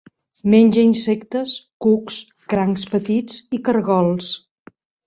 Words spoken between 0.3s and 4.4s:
Menja insectes, cucs, crancs petits i caragols.